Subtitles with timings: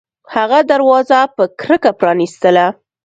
[0.35, 2.65] هغه دروازه په کرکه پرانیستله